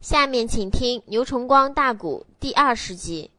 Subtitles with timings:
[0.00, 3.30] 下面请听牛崇光大鼓第二十集。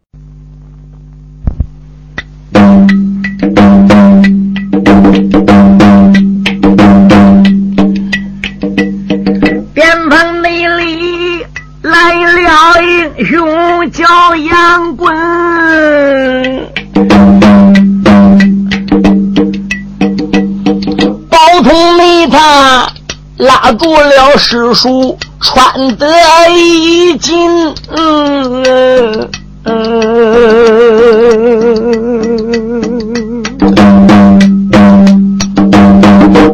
[9.73, 11.43] 边防内里
[11.81, 15.11] 来了英雄叫杨棍，
[21.27, 22.87] 包通内他
[23.37, 25.17] 拉住了师叔。
[25.41, 26.07] 穿得
[26.51, 29.29] 一襟，嗯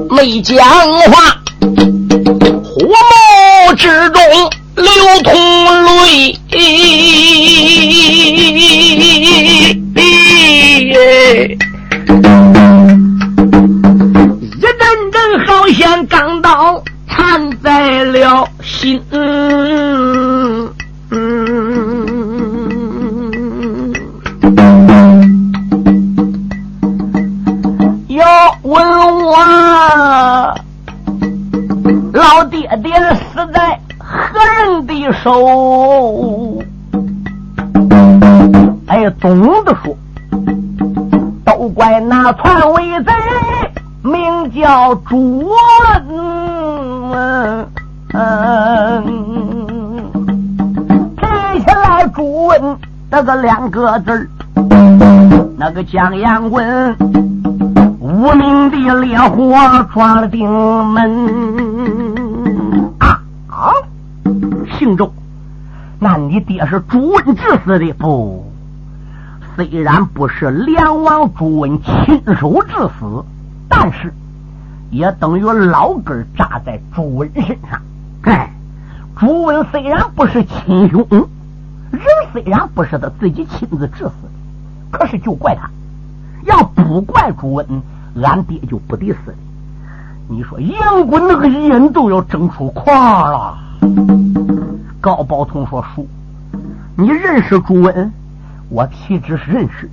[0.09, 0.58] 没讲
[1.12, 1.38] 话，
[2.64, 4.22] 火冒之中
[4.76, 4.86] 流
[5.23, 5.34] 通
[6.06, 6.37] 泪，
[35.28, 36.64] 手？
[38.88, 39.94] 哎，总的说，
[41.44, 43.11] 都怪那篡位贼，
[44.03, 45.50] 名叫朱文。
[47.11, 47.67] 嗯
[48.14, 49.03] 嗯，
[51.17, 52.78] 提起来朱文
[53.09, 54.30] 那个两个字儿，
[55.58, 56.95] 那个江阳文，
[58.00, 59.53] 无名的烈火
[59.94, 61.67] 撞了顶门
[64.78, 65.11] 姓周，
[66.00, 68.52] 那你爹是朱温致死的不？
[69.56, 73.23] 虽然不是梁王朱温亲手致死，
[73.67, 74.14] 但是。
[74.89, 77.81] 也等于老根扎在朱温身上。
[78.22, 78.50] 哎，
[79.20, 81.05] 朱温虽然不是亲兄，
[81.92, 84.30] 人虽然不是他自己亲自致死的，
[84.89, 85.70] 可是就怪他。
[86.45, 87.66] 要不怪朱温，
[88.23, 89.36] 俺爹就不得死。
[90.30, 92.95] 你说杨棍那个人都要整出狂
[93.30, 93.58] 了。
[95.08, 96.06] 高宝通说：“叔，
[96.98, 98.12] 你认识朱温？
[98.68, 99.90] 我岂止是认识，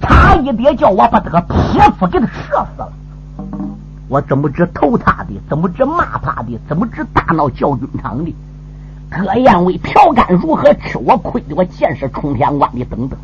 [0.00, 2.90] 他一爹叫我把这个匹夫给他射死了。”
[4.08, 5.34] 我怎么知投他的？
[5.50, 6.58] 怎么知骂他的？
[6.66, 8.34] 怎么知大闹教军场的？
[9.10, 11.54] 各样为嫖干如何吃我亏的？
[11.54, 13.18] 我见识冲天关的等等。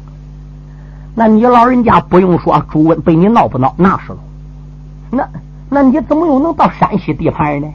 [1.15, 3.73] 那你老人家不用说，朱温被你闹不闹？
[3.79, 4.19] 那是了。
[5.11, 5.27] 那
[5.71, 7.69] 那你怎么又能到山西地盘呢？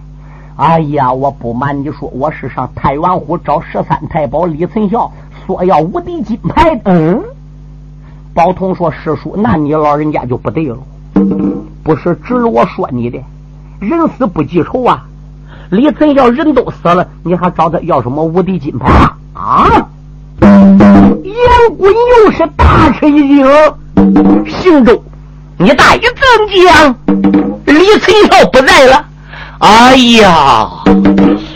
[0.55, 5.11] 哎呀，我不瞒你说，我是上太原府找十三太保李存孝
[5.45, 6.79] 索要无敌金牌。
[6.85, 7.21] 嗯，
[8.35, 10.77] 宝通说师叔，那你老人家就不对了。
[11.83, 13.19] 不是指我说你的，
[13.79, 15.05] 人死不记仇啊！
[15.71, 19.17] 李存孝人都死了，你还找他要什么无敌金牌啊？
[19.33, 19.87] 啊
[20.39, 23.45] 杨棍又是大吃一惊，
[24.47, 25.03] 姓周，
[25.57, 26.19] 你大爷怎
[26.67, 26.95] 讲？
[27.65, 29.03] 李存孝不在了。
[29.63, 30.69] 哎呀，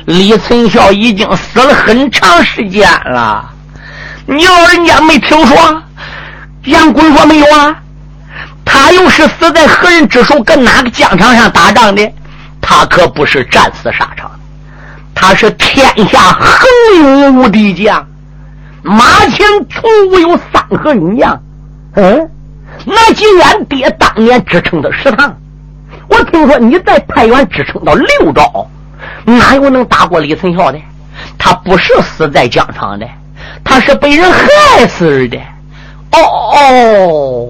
[0.06, 3.44] 李存孝已经死了很长时间了，
[4.26, 5.84] 你老人家没听说？
[6.64, 7.76] 杨棍说没有啊。
[8.64, 10.42] 他又是死在何人之手？
[10.42, 12.10] 跟哪个疆场上打仗的？
[12.62, 14.32] 他可不是战死沙场，
[15.14, 18.08] 他是天下横勇无敌将，
[18.84, 21.38] 马前从无有三合勇将。
[21.96, 22.30] 嗯，
[22.86, 25.36] 那既然爹当年支撑的食堂，
[26.10, 28.68] 我听说你在太原支撑到六招，
[29.26, 30.80] 哪有能打过李存孝的？
[31.38, 33.08] 他不是死在疆场的，
[33.64, 35.38] 他是被人害死的。
[36.12, 36.20] 哦
[36.54, 37.48] 哦。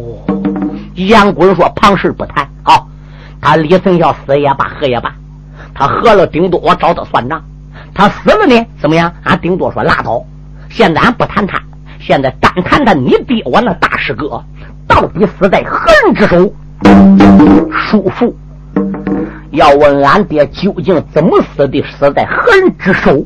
[0.96, 2.47] 杨棍说：“旁事不谈。
[2.63, 2.81] 啊，
[3.40, 5.13] 他李存孝死也罢，活也罢，
[5.73, 7.40] 他活了顶多我找他算账；
[7.94, 9.13] 他死了呢，怎么样？
[9.23, 10.23] 俺顶多说拉倒。
[10.69, 11.62] 现在俺不谈他，
[12.00, 14.44] 现在单谈谈你爹我那大师哥
[14.88, 16.51] 到底死在何人之手？
[17.90, 18.35] 叔父，
[19.52, 23.26] 要问俺爹究竟怎么死的，死在何人之手？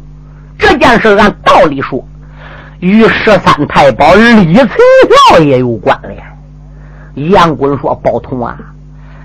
[0.57, 2.05] 这件事按道理说，
[2.79, 4.69] 与十三太保李存
[5.29, 6.23] 孝也有关联。”
[7.31, 8.57] 杨棍说：“宝通啊，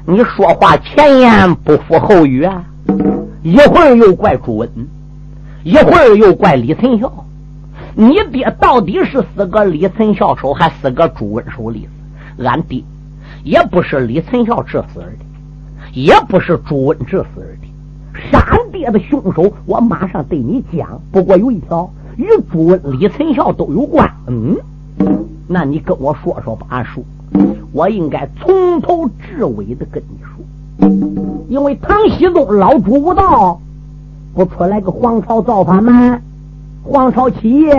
[0.05, 2.65] 你说话前言不符后语啊！
[3.43, 4.69] 一会儿又怪朱温，
[5.63, 7.13] 一会儿又怪李存孝。
[7.95, 11.89] 你爹到底是死个李存孝手，还死个朱温手里？
[12.39, 12.83] 俺爹
[13.45, 15.13] 也不是李存孝致死的，
[15.97, 18.31] 也不是朱温致死的。
[18.31, 21.01] 杀爹的凶手，我马上对你讲。
[21.11, 24.07] 不过有一条，与朱温、李存孝都有关。
[24.27, 24.57] 嗯，
[25.49, 27.03] 那你跟我说说吧，俺叔。”
[27.73, 30.89] 我应该从头至尾的跟你说，
[31.49, 33.59] 因为唐僖宗老主无道，
[34.35, 36.19] 不出来个黄巢造反吗？
[36.83, 37.71] 皇朝起义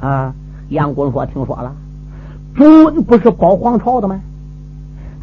[0.00, 0.34] 啊！
[0.68, 1.72] 杨公说：“听说了，
[2.54, 4.20] 朱温不是保皇朝的吗？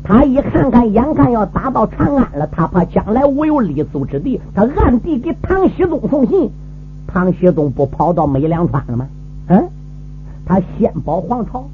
[0.04, 6.52] 他一看看，眼看要打到长安了，他怕将来我有立足之地，他暗地给唐僖宗送信。
[7.08, 9.08] 唐僖宗不跑到美良川了吗？
[9.48, 9.70] 嗯，
[10.46, 11.66] 他先保皇朝，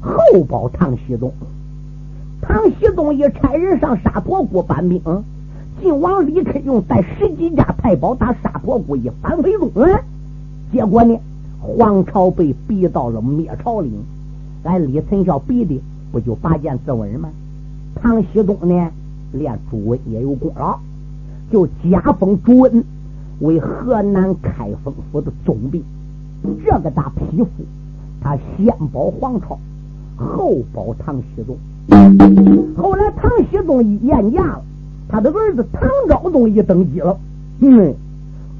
[0.00, 1.32] 后保唐僖宗。
[2.42, 5.00] 唐僖宗一差人上沙陀谷搬兵。”
[5.80, 9.70] 晋王李克用带十几家太保打沙陀谷，一反围中，
[10.72, 11.16] 结果呢，
[11.60, 13.92] 皇朝被逼到了灭朝岭。
[14.64, 17.28] 俺李存孝逼的不就拔剑自刎吗？
[18.00, 18.90] 唐熙宗呢，
[19.32, 20.78] 连朱温也有功劳，
[21.50, 22.84] 就加封朱温
[23.40, 25.82] 为河南开封府的总兵。
[26.64, 27.48] 这个大匹夫，
[28.20, 29.58] 他先保皇朝，
[30.16, 31.56] 后保唐熙宗。
[32.76, 34.62] 后来唐熙宗一咽驾了。
[35.10, 37.18] 他的儿子唐昭宗一登基了，
[37.60, 37.94] 嗯，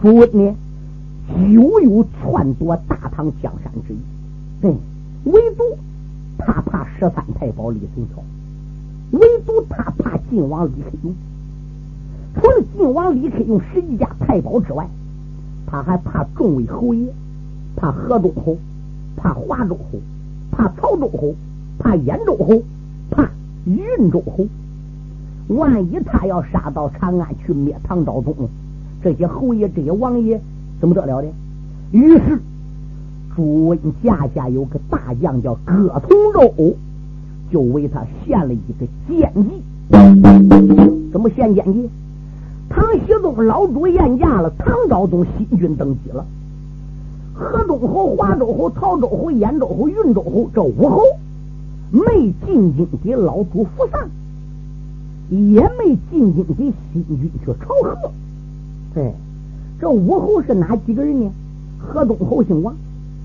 [0.01, 0.55] 朱温呢
[1.29, 3.99] 就有篡夺大唐江山之意，
[4.63, 4.75] 嗯，
[5.25, 5.63] 唯独
[6.39, 8.23] 他怕十三太保李存孝，
[9.13, 11.15] 唯独他怕晋王李克用。
[12.35, 14.87] 除了晋王李克用十几家太保之外，
[15.67, 17.07] 他还怕众位侯爷，
[17.77, 18.57] 怕河东侯，
[19.17, 19.99] 怕华州侯，
[20.51, 21.35] 怕曹州侯，
[21.79, 22.63] 怕兖州侯，
[23.11, 23.31] 怕
[23.67, 24.47] 云州侯。
[25.49, 28.35] 万一他要杀到长安去灭唐昭宗，
[29.03, 30.41] 这些侯爷、这些王爷
[30.81, 31.29] 怎么得了呢？
[31.91, 32.39] 于是
[33.35, 36.77] 朱温家家有个大将叫葛同肉，
[37.51, 39.63] 就为他献了一个奸计。
[41.13, 41.89] 怎么献奸计？
[42.69, 46.27] 唐熙宗老主宴驾了，唐昭宗新君登基了，
[47.33, 51.03] 河东侯、华州侯、曹州侯、兖州侯、云州侯这五侯
[51.91, 54.09] 没进京给老主扶丧。
[55.31, 57.99] 也没进京给新君去朝贺。
[58.95, 59.13] 哎，
[59.79, 61.31] 这武侯是哪几个人呢？
[61.79, 62.75] 河东侯姓王，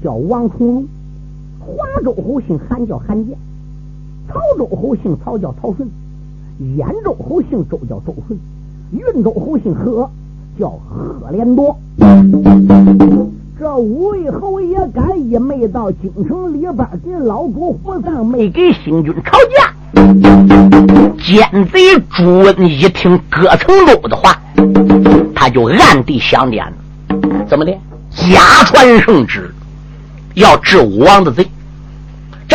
[0.04, 0.84] 叫王重荣；
[1.62, 3.38] 华州侯姓韩，叫韩建；
[4.28, 5.88] 曹州侯姓曹，叫曹顺；
[6.78, 8.38] 兖州侯姓周，叫周顺；
[8.92, 10.10] 云州侯姓何，
[10.60, 11.78] 叫何连多。
[13.60, 19.74] 这五位侯爷敢一没到京城里边给老主扶丧，没给新军吵架。
[21.24, 21.80] 奸贼
[22.10, 24.42] 朱温一听葛城州的话，
[25.36, 26.74] 他就暗地想点了，
[27.48, 27.72] 怎么的？
[28.10, 29.54] 假传圣旨，
[30.34, 31.48] 要治武王的罪。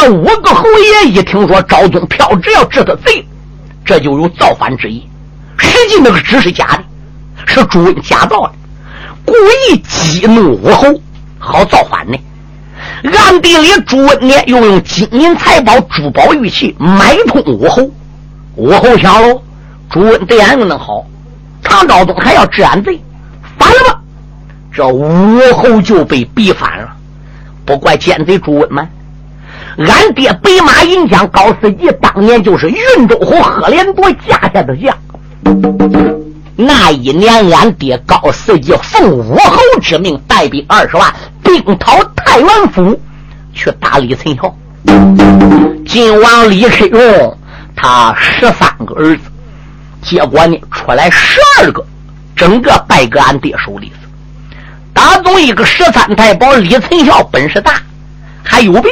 [0.01, 3.27] 这五个侯爷一听说昭宗票只要治他罪，
[3.85, 5.05] 这就有造反之意。
[5.57, 6.85] 实际那个纸是假的，
[7.47, 8.53] 是朱温假造的，
[9.27, 10.87] 故意激怒武侯，
[11.41, 12.17] 好造反呢。
[13.13, 17.91] 暗地里，朱温呢又用金银财宝、珠宝玉器买通武侯。
[18.55, 19.43] 武侯想喽，
[19.91, 21.05] 朱温对俺又能好，
[21.61, 23.03] 唐昭宗还要治俺罪，
[23.59, 24.01] 反了吧？
[24.73, 26.89] 这武侯就被逼反了。
[27.67, 28.89] 不怪奸贼朱温吗？
[29.79, 34.97] 俺爹北马银枪高司机当年就是云州侯贺连夺架下的将。
[36.57, 41.15] 那一年，俺爹高司机奉武侯之命，带兵二十万。
[41.45, 43.01] 兵讨太原府，
[43.55, 44.53] 去打李存孝。
[45.87, 47.39] 晋王李克用
[47.77, 49.23] 他十三个儿子，
[50.03, 51.87] 结果呢出来十二个，
[52.35, 53.93] 整个败搁俺爹手里
[54.93, 57.75] 打中一个十三太保李存孝本事大，
[58.43, 58.91] 还有病。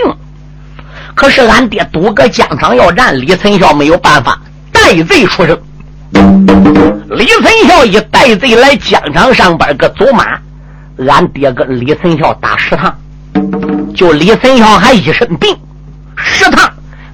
[1.17, 4.39] 可是俺爹赌个疆场要战，李存孝没有办法，
[4.71, 5.59] 带罪出征。
[7.09, 10.39] 李存孝一带罪来疆场上边个走马。
[11.09, 12.95] 俺爹跟李存孝打十趟，
[13.95, 15.57] 就李存孝还一身病，
[16.17, 16.71] 十趟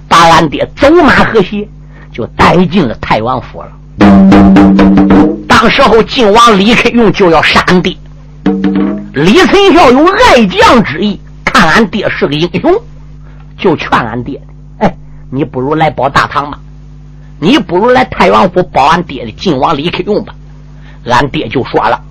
[0.09, 1.69] 把俺爹走马河西
[2.13, 3.69] 就带进了太王府了。
[5.49, 7.97] 当时候晋王李克用就要杀俺爹，
[9.15, 12.73] 李存孝有爱将之意，看俺爹是个英雄，
[13.63, 14.43] 就劝俺爹
[14.79, 14.97] ：“哎，
[15.31, 16.59] 你不如来保大唐吧，
[17.39, 20.35] 你不如来太原府保俺爹的晋王李克用吧。”
[21.07, 22.03] 俺爹就说了。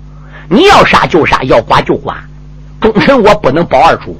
[0.48, 2.14] 你要杀就杀，要剐就剐，
[2.80, 4.18] 忠臣我不能保二主。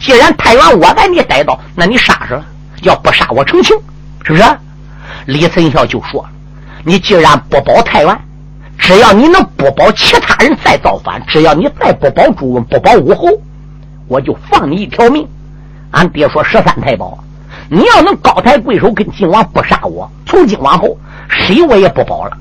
[0.00, 2.44] 既然太原我把你逮到，那你杀是了，
[2.82, 3.76] 要不杀我成情，
[4.24, 4.44] 是不是？
[5.26, 6.26] 李存孝就说
[6.84, 8.18] ：“你既然不保太原，
[8.78, 13.28] 只要你能不保其他人再造反，只要你再不保朱温，不保武侯，
[14.08, 15.28] 我就放你一条命。”
[15.92, 17.18] 俺爹说：“十三太保，
[17.70, 22.36] 你要能高抬贵手跟晋王不杀我，从今往后谁我也不保了。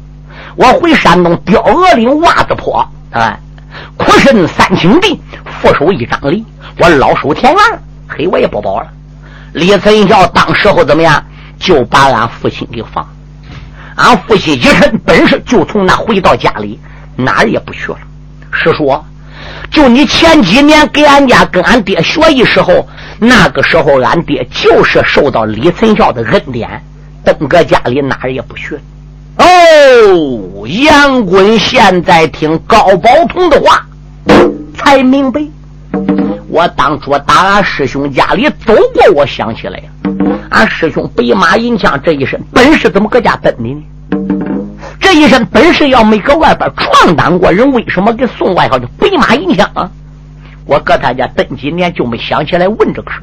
[0.56, 3.38] 我回山东雕鹅岭袜子坡。”啊，
[3.98, 6.44] 苦身三顷地，负手一张犁，
[6.80, 7.62] 我老守田园
[8.08, 8.88] 嘿，我也不保了。
[9.54, 11.24] 李存孝当时候怎么样？
[11.60, 13.08] 就把俺父亲给放。
[13.96, 16.80] 俺父亲一身本事，就从那回到家里，
[17.18, 17.98] 哪儿也不去了。
[18.52, 19.06] 是说，
[19.70, 22.88] 就你前几年给俺家跟俺爹学艺时候，
[23.20, 26.82] 那个时候俺爹就是受到李存孝的恩典，
[27.24, 28.80] 登哥家里哪儿也不学。
[29.38, 33.86] 哦，杨棍现在听高宝同的话，
[34.76, 35.42] 才明白。
[36.50, 39.86] 我当初打俺师兄家里走过，我想起来呀，
[40.50, 43.84] 俺师兄白马银枪这一身本事怎么搁家蹲的呢？
[45.02, 49.92] 这一身本事要没搁外边闯荡过人，为什么给送外号叫白马银枪啊？
[50.66, 53.22] 我搁他家等几年就没想起来问这个事。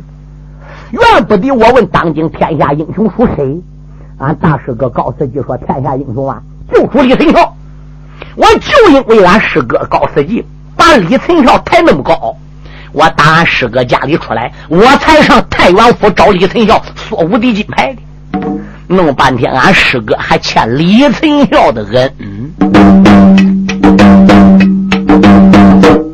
[0.90, 3.62] 原不得我问当今天下英雄属谁？
[4.18, 6.42] 俺大师哥高司机说天下英雄啊，
[6.72, 7.54] 就属李存孝。
[8.34, 10.44] 我就因为俺师哥高司机
[10.76, 12.36] 把李存孝抬那么高，
[12.92, 18.02] 我打俺师哥家里出来，我才上太原府找李存孝索无敌金牌的。
[18.88, 22.10] 弄半天，俺师哥还欠李存孝的恩。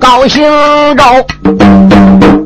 [0.01, 0.43] 高兴
[0.97, 1.05] 着，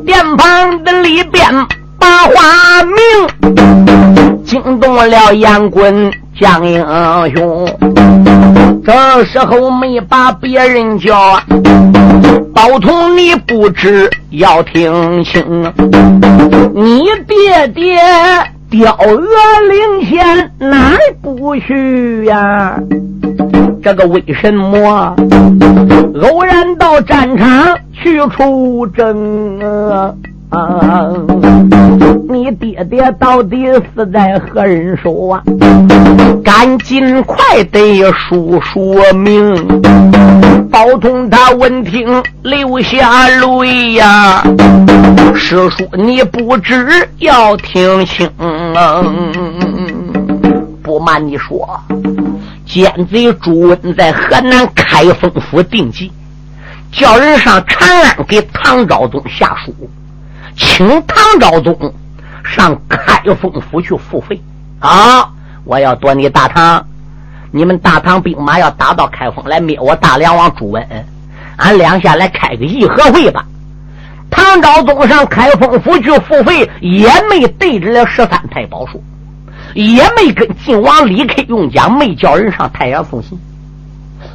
[0.05, 1.51] 店旁的里边
[1.97, 6.85] 把话明，惊动了杨棍将英
[7.35, 7.67] 雄。
[8.85, 11.39] 这时候没把别人叫，
[12.53, 15.73] 包同你不知要听清，
[16.75, 17.97] 你爹爹。
[18.69, 19.19] 雕额
[19.67, 22.79] 领先哪不去呀？
[23.81, 25.15] 这个为什么
[26.21, 30.13] 偶然到战场去出征啊？
[32.27, 33.57] 你爹爹到底
[33.93, 35.43] 死在何人手啊？
[36.43, 39.55] 赶紧快得说说明。
[40.71, 44.43] 包同他闻听流下泪呀，
[45.35, 48.29] 师叔你不知要听清。
[50.81, 51.79] 不瞒你说，
[52.65, 56.11] 奸贼朱温在河南开封府定计，
[56.91, 59.73] 叫人上长安给唐昭宗下书，
[60.59, 61.93] 请唐昭宗
[62.43, 64.39] 上开封府去付费。
[64.79, 65.29] 啊，
[65.63, 66.85] 我要夺你大唐。
[67.51, 70.85] 你们大唐兵马要打到开封来灭我大梁王朱温，
[71.55, 73.45] 俺两下来开个议和会吧。
[74.29, 79.01] 唐昭宗上开封府去付费，也没对着了十三太保说，
[79.73, 83.39] 也没跟晋王李克用讲，没叫人上太原送信。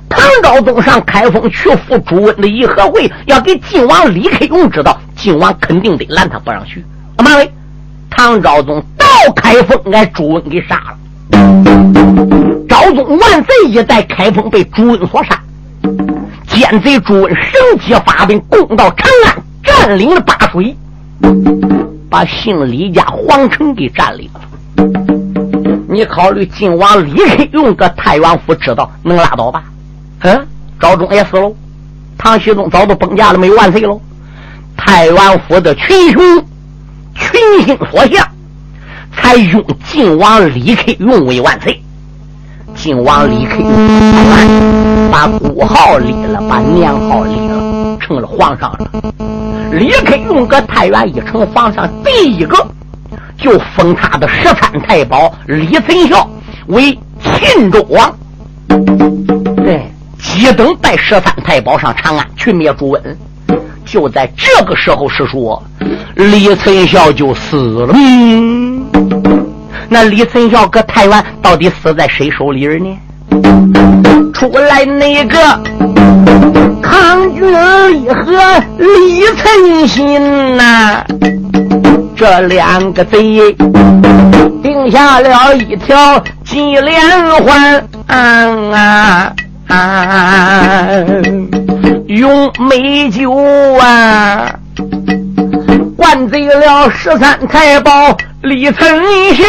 [0.08, 6.84] 唐昭宗上开封去赴朱温的议和会，要给晋王李克用知道，晋王肯定得拦他不让去。
[7.18, 7.50] 妈嘞！
[8.10, 10.96] 唐昭宗到开封，挨朱温给杀了。
[12.68, 15.40] 昭宗万岁一在，开封被朱温所杀，
[16.46, 20.76] 奸贼朱温升级发兵，攻到长安，占领了巴水，
[22.08, 24.40] 把姓李家皇城给占领了。
[25.88, 29.64] 你考虑晋王李克用搁太原府知道能拉倒吧？
[30.24, 30.46] 嗯，
[30.80, 31.54] 赵忠也死喽，
[32.16, 34.00] 唐僖宗早都崩驾了，没有万岁喽。
[34.74, 36.22] 太原府的群雄
[37.14, 38.26] 群星所向，
[39.14, 41.78] 才拥晋王李克用为万岁。
[42.74, 48.90] 晋王李克用把国号立了，把年号立了，成了皇上了。
[49.72, 52.66] 李克用搁太原一成皇上，第一个
[53.36, 56.26] 就封他的十三太保李存孝
[56.68, 58.16] 为秦州王。
[60.34, 63.18] 对，急等带十三太保上长安去灭朱温。
[63.84, 65.62] 就在这个时候，是说
[66.16, 67.92] 李存孝就死了。
[67.94, 68.84] 嗯
[69.88, 72.98] 那李存孝搁太原到底死在谁手里呢？
[74.32, 75.38] 出来那个
[76.82, 78.32] 康君立和
[78.78, 81.04] 李存心呐，
[82.16, 83.54] 这两个贼
[84.62, 87.00] 定下了一条金连
[87.42, 89.32] 环啊，
[92.06, 93.32] 用美酒
[93.80, 94.54] 啊
[95.96, 98.16] 灌醉了十三太保。
[98.42, 99.02] 李存
[99.34, 99.44] 孝，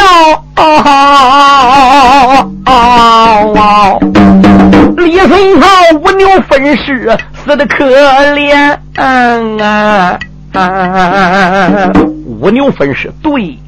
[4.95, 5.67] 李存孝
[5.99, 7.85] 五牛分尸，死的可
[8.33, 8.77] 怜
[9.61, 10.17] 啊！
[12.25, 13.59] 五牛分尸，对，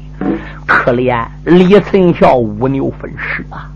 [0.64, 3.68] 可怜李存孝五牛分尸啊！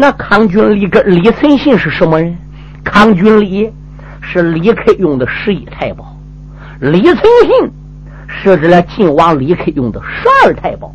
[0.00, 2.34] 那康君礼跟李存信是什么人？
[2.82, 3.70] 康君礼
[4.22, 6.16] 是李克用的十一太保，
[6.80, 7.70] 李存信。
[8.26, 10.90] 设置了晋王李克用的十二太保，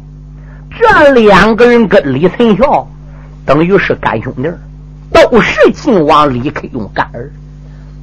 [0.72, 2.88] 这两个人跟李存孝
[3.46, 4.50] 等于是干兄弟，
[5.12, 7.32] 都是晋王李克用干儿。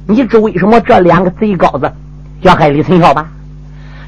[0.07, 1.91] 你知为什么这两个贼羔子
[2.39, 3.27] 要害李存孝吧？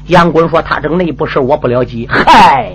[0.06, 2.06] 杨棍说他这个内部事我不了解。
[2.08, 2.72] 嗨，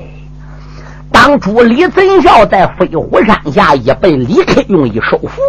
[1.31, 5.41] 当初李存孝在飞虎山下一被李克用一收服，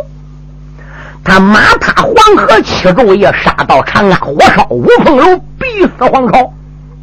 [1.24, 6.52] 他马踏黄河七昼夜，杀到长安，火烧五凤楼，逼死黄巢，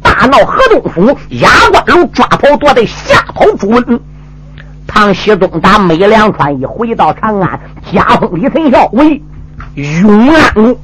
[0.00, 4.00] 大闹河东府，压关楼，抓跑夺得，吓跑朱温。
[4.86, 7.60] 唐熙宗打梅良川，一回到长安，
[7.92, 9.22] 加封李存孝为
[9.74, 10.74] 永安公，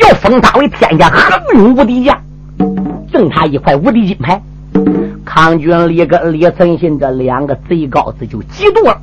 [0.00, 2.14] 要封他为天下横勇无敌将，
[3.10, 4.42] 赠他一块无敌金牌。
[5.24, 9.00] 康君立跟李存信这两个贼羔子就嫉妒了，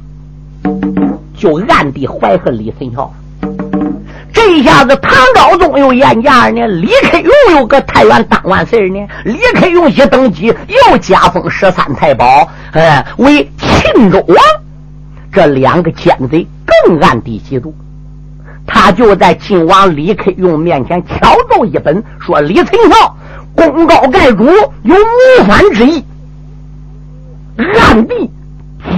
[1.35, 3.11] 就暗地怀恨李存孝。
[4.31, 8.99] 这一下子，唐高宗又严驾呢，李克用又搁太原当万岁呢。
[9.25, 14.38] 李克用一登基，又加封十三太保，哎，为秦州王。
[15.31, 16.45] 这两个奸贼
[16.85, 17.71] 更暗地嫉妒。
[18.67, 21.17] 他就在晋王李克用面前挑
[21.49, 23.15] 奏一本，说李存孝
[23.67, 26.03] 功高盖主，有谋反之意。
[27.57, 28.31] 暗地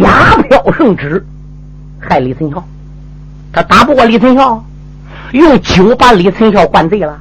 [0.01, 1.25] 假票圣旨，
[1.99, 2.63] 害李存孝。
[3.51, 4.63] 他打不过李存孝。
[5.31, 7.17] 用酒把李存孝灌醉了。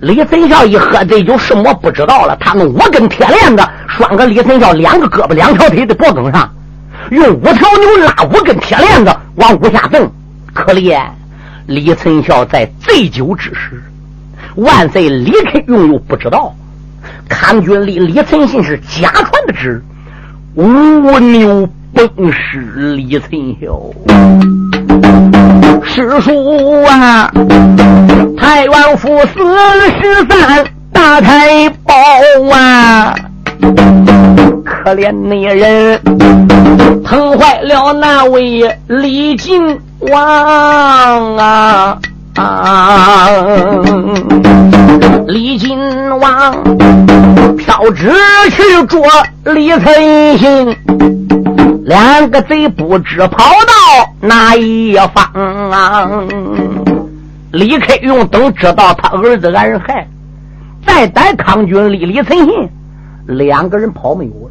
[0.00, 2.36] 李存孝一喝醉酒，什么不知道了。
[2.36, 6.50] 他用五根铁链子拴个李存孝两个胳膊、两条腿的脖梗上，
[7.10, 10.10] 用五条牛拉五根铁链子往屋下蹬。
[10.52, 11.00] 可怜
[11.66, 13.82] 李存孝在醉酒之时，
[14.56, 16.54] 万岁李克用又不知道，
[17.28, 19.82] 康军里李存信是假传的旨，
[20.54, 23.80] 五牛崩尸李存孝。
[25.84, 27.30] 师叔啊，
[28.38, 29.34] 太原府死
[30.00, 31.94] 十三大太保
[32.52, 33.14] 啊，
[34.64, 36.00] 可怜那人
[37.04, 41.98] 疼坏了那位李靖王啊！
[42.36, 43.28] 啊，
[45.26, 45.78] 李靖
[46.18, 46.52] 王
[47.56, 48.10] 飘旨
[48.50, 49.06] 去捉
[49.52, 50.76] 李存信。
[51.84, 56.10] 两个贼不知跑到哪一方啊！
[57.52, 60.08] 李克用等知道他儿子挨人害，
[60.86, 62.68] 再逮康军立李存信，
[63.26, 64.50] 两个人跑没有了，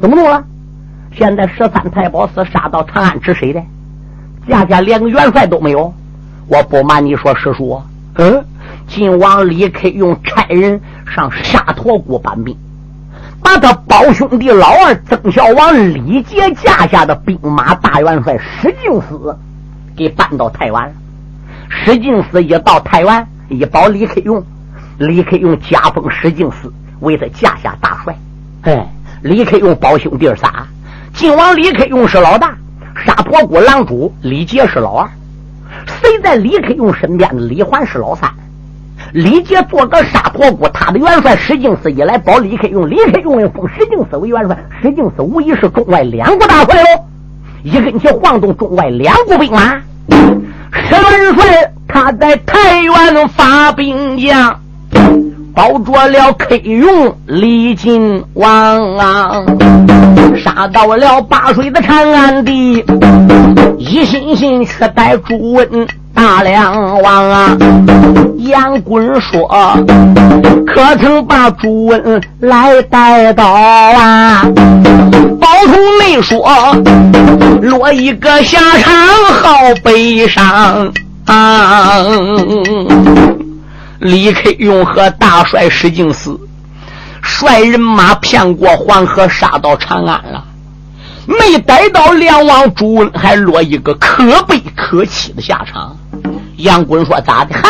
[0.00, 0.42] 怎么弄了？
[1.16, 3.62] 现在十三太保司杀到长安，指谁的？
[4.48, 5.94] 家家连个元帅都没有。
[6.52, 7.80] 我不瞒你说，师叔，
[8.16, 8.44] 嗯，
[8.86, 12.54] 晋王李克用差人上沙陀谷搬兵。
[13.42, 19.34] 把他胞兄弟老二曾孝王李杰驾下的兵马大元帅石敬思
[19.96, 20.92] 给搬到台湾了。
[21.70, 24.44] 石敬思一到台湾，一保李克用，
[24.98, 28.14] 李克用加封石敬思为他驾下大帅。
[28.64, 28.86] 哎，
[29.22, 30.66] 李克用胞兄弟仨，
[31.14, 32.54] 晋王李克用是老大，
[33.06, 35.08] 沙陀国狼主李杰是老二，
[35.86, 38.30] 谁在李克用身边的李环是老三。
[39.12, 47.04] 李杰做个沙陀姑，他的元帅石敬瑭一来保李克用，李克用又封石敬瑭为元帅，石敬瑭无疑是中外两国大帅喽，
[47.62, 49.74] 一根旗晃动中外两国兵马。
[50.08, 54.61] 石元帅他在太原发兵将，
[55.54, 59.42] 保着了克勇李靖王啊，
[60.42, 62.84] 杀到了八水的长安地，
[63.78, 65.86] 一心心却待朱温。
[66.14, 67.56] 大梁王啊，
[68.38, 69.48] 杨棍说
[70.66, 74.44] ：“可曾把朱温来带到啊？”
[75.40, 76.46] 包同没说，
[77.62, 80.92] 落一个下场好悲伤
[81.24, 82.04] 啊！
[84.02, 86.38] 李克用和大帅石敬思
[87.22, 90.44] 率人马骗过黄河，杀到长安了。
[91.24, 95.96] 没逮到梁王朱温，还落一个可悲可泣的下场。
[96.56, 97.54] 杨棍说：“咋的？
[97.54, 97.68] 嗨，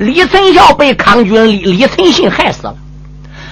[0.00, 2.74] 李存孝被康军李李存信害死了。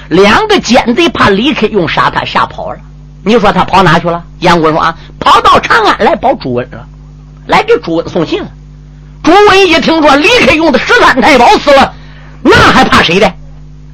[0.08, 2.78] 两个奸贼怕李克用杀他，吓跑了。
[3.24, 6.84] 你说他跑哪去了？”杨棍说：“啊，跑到长安来保朱温了，
[7.46, 8.48] 来给朱温送信了。
[9.22, 11.94] 朱温一听说李克用的十三太保死了，
[12.42, 13.32] 那还怕谁的？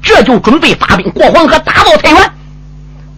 [0.01, 2.31] 这就准备发兵过黄河，打到太原。”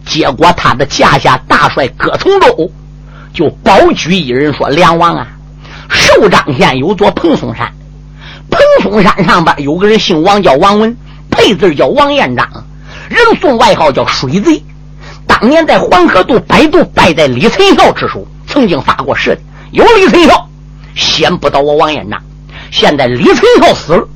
[0.04, 2.70] 结果他的驾下大帅葛从周
[3.32, 5.26] 就保举一人说：“梁王啊，
[5.88, 7.72] 寿张县有座蓬松山，
[8.50, 10.94] 蓬松山上边有个人姓王，叫王文，
[11.30, 12.46] 配字叫王彦章，
[13.08, 14.62] 人送外号叫水贼。
[15.26, 20.48] 当年在黄河渡摆渡败在李存孝之手，曾经发过誓的，有李存孝
[20.94, 22.20] 先不到我王彦章。
[22.70, 24.08] 现在李存孝死了，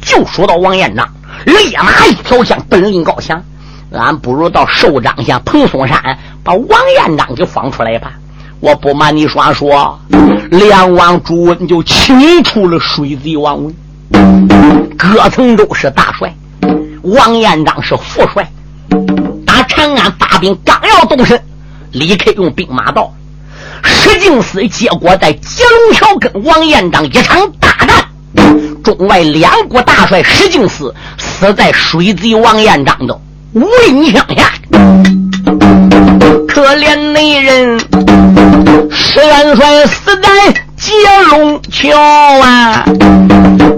[0.00, 1.08] 就说到王彦章，
[1.46, 3.42] 立马一条枪奔临高翔。”
[3.92, 8.12] 俺不如到寿张县彭松山把王彦章给放出来吧！
[8.58, 10.00] 我不瞒你说，说
[10.50, 13.74] 梁王朱温就请出了水贼王文，
[14.96, 16.34] 葛层州是大帅，
[17.02, 18.50] 王彦章是副帅。
[19.44, 21.38] 打长安发兵刚要动身，
[21.90, 23.12] 李克用兵马到，
[23.84, 28.04] 石敬思结果在江龙桥跟王彦章一场大战，
[28.82, 33.18] 中外两国大帅石敬思死在水贼王彦章的
[33.52, 34.52] 无影枪下。
[36.48, 37.78] 可怜那人
[38.90, 40.28] 石元帅死在
[40.76, 40.92] 接
[41.30, 41.98] 龙桥
[42.40, 42.84] 啊！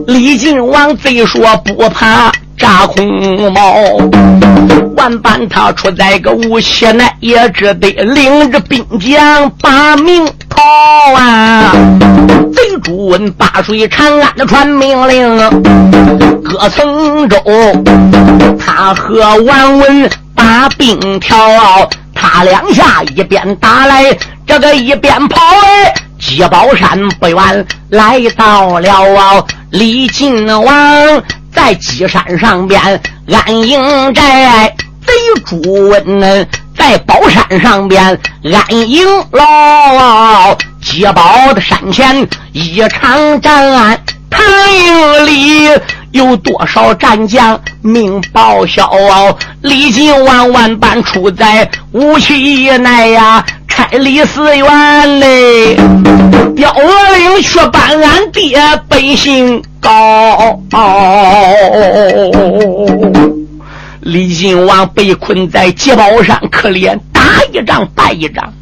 [0.07, 2.33] 李靖王贼说不怕。
[2.65, 3.75] 炸空猫，
[4.97, 10.63] 万般他出在个无锡内，也只得领着兵将把命逃
[11.15, 11.73] 啊！
[12.55, 15.39] 贼主问八水长安的传命令，
[16.43, 17.37] 各层州，
[18.59, 21.37] 他和王文把兵调，
[22.15, 24.05] 他两下一边打来，
[24.47, 31.23] 这个一边跑来，鸡宝山不远来到了李靖王。
[31.55, 34.75] 在鸡山上边安营寨，
[35.07, 35.13] 贼
[35.47, 40.57] 朱温在宝山上边安营牢。
[40.83, 45.69] 接宝的山前一场战，唐营里
[46.15, 48.89] 有多少战将命报销？
[49.63, 55.75] 历经万万般出在无锡内呀，差李四元嘞，
[56.55, 58.57] 刁恶岭却办俺爹
[58.89, 59.61] 本姓。
[59.81, 60.61] 高，
[64.01, 68.53] 李靖王被困在捷宝山，可怜打一仗败一仗，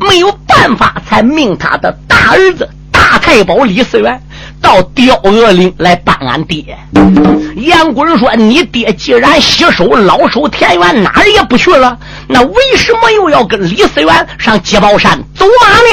[0.00, 4.18] 没有办法，才命他的大儿子大太保李嗣源
[4.66, 6.76] 到刁恶岭来办俺爹。
[7.54, 15.86] 杨贵说：“你爹既然洗手老守田园，哪儿也不去了，那为什么又要跟李思源上鸡宝山走马呢？”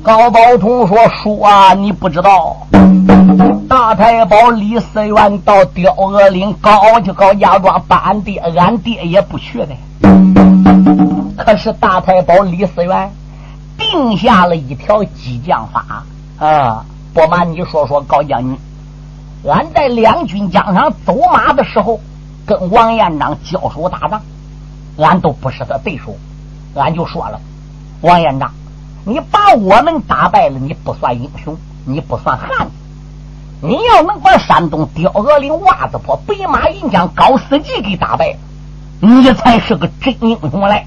[0.00, 2.56] 高宝通说：“叔啊，你不知道，
[3.68, 9.70] 大太保李思源到刁恶岭高就高家庄办俺爹，俺爹也不去的。
[11.36, 13.12] 可是大太保李思源
[13.78, 16.04] 定下了一条激将法
[16.38, 16.84] 啊！
[17.12, 18.58] 不瞒你说说，高将军，
[19.44, 22.00] 俺在两军将上走马的时候，
[22.46, 24.20] 跟王彦章交手打仗，
[24.98, 26.16] 俺都不是他对手，
[26.74, 27.40] 俺就说了，
[28.00, 28.50] 王彦章。”
[29.06, 32.72] 你把我们打败了，你不算英雄，你不算汉子。
[33.60, 38.34] 你要能把山东刁恶岭袜子坡北马银将高司机给打败，
[39.04, 40.86] 你才是个真英雄来。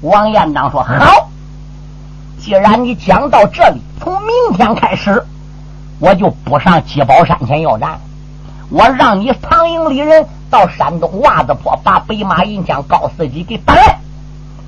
[0.00, 1.28] 王彦章说：“好，
[2.40, 5.24] 既然你讲到这里，从明天开始，
[6.00, 8.00] 我就不上鸡宝山前要战，
[8.68, 14.00] 我让你唐营里人到山东袜子坡把北马银将高司机给打来。”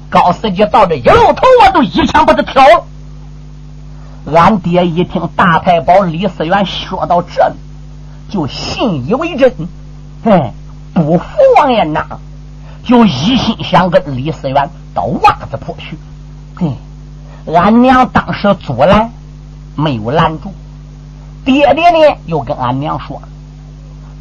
[0.08, 2.84] 高司机到这一露头，我都一枪把他挑了。
[4.32, 7.54] 俺爹一听大太保李思源说到这里，
[8.30, 9.52] 就信以为真，
[10.24, 10.52] 哼，
[10.94, 11.24] 不服
[11.58, 12.20] 王彦章，
[12.84, 15.98] 就一心想跟李思源到袜子坡去。
[16.56, 16.74] 哼，
[17.46, 19.10] 俺娘当时阻拦，
[19.76, 20.52] 没有拦住。
[21.44, 23.28] 爹爹呢，又跟俺娘说了。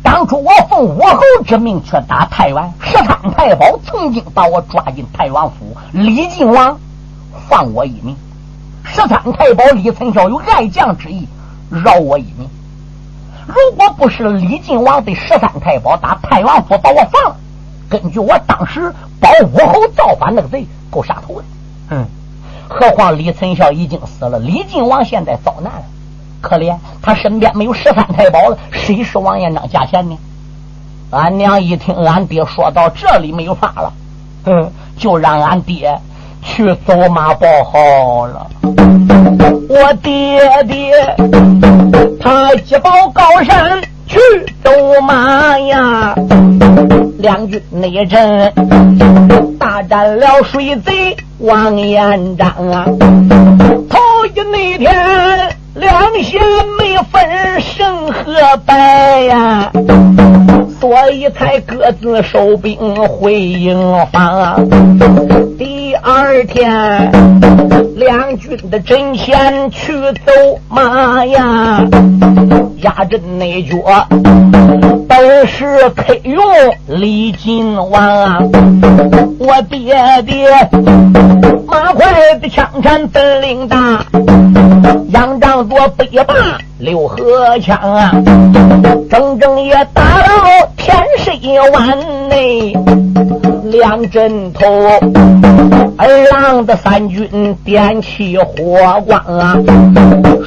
[0.03, 6.79] 当初我奉武侯之命去打太原，十三太保曾经把我抓进太原府，李靖王
[7.49, 8.15] 放我一命。
[8.85, 11.27] 十三太保李存孝有爱将之意，
[11.69, 12.49] 饶我一命。
[13.47, 17.35] 如果不是李靖王对十三太保打太原府把我放了，
[17.89, 21.45] 根据我当时保武侯造反那个贼，够杀头的。
[21.89, 22.05] 嗯，
[22.67, 25.83] 何况李存孝已经死了，李靖王现在遭难了。
[26.41, 30.17] 可怜他身边没有十三太保了，谁是王延章家贤呢？
[31.09, 33.93] 俺娘一听俺爹说到这里没有法了，
[34.45, 35.99] 嗯，就让俺爹
[36.43, 38.47] 去走马报号了。
[39.69, 40.91] 我爹爹
[42.19, 44.17] 他急报高山去
[44.63, 46.15] 走马呀，
[47.19, 48.53] 两军内阵
[49.59, 52.85] 大战了水贼王延章啊，
[53.89, 53.99] 头
[54.33, 54.95] 一那天。
[55.75, 56.41] 两心
[56.79, 59.71] 没分胜和败呀，
[60.81, 63.77] 所以才各自收兵回营
[64.11, 64.67] 房。
[66.09, 67.11] 二天，
[67.97, 69.91] 两军的阵前去
[70.25, 70.31] 走
[70.69, 71.85] 马呀，
[72.77, 73.75] 压阵内脚，
[75.05, 76.41] 本是可用
[76.87, 78.49] 李金王。
[79.37, 80.49] 我爹爹
[81.67, 82.05] 马快
[82.41, 84.05] 的枪战本领大。
[85.09, 86.33] 仰仗着北霸
[86.79, 88.11] 六合枪啊，
[89.09, 91.37] 整整也打到天水
[91.73, 91.97] 湾
[92.29, 92.73] 内，
[93.65, 94.63] 两阵头，
[95.97, 98.53] 二郎的三军点起火
[99.05, 99.57] 光啊，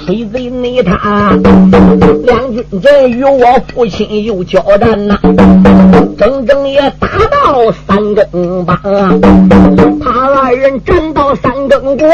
[0.06, 1.36] 水贼内他，
[2.24, 5.18] 两军阵与我父亲又交战呐。
[6.16, 8.78] 整整也打到三更半，
[10.00, 12.08] 他二人战到三更过，